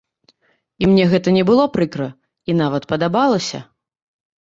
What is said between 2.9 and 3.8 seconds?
падабалася.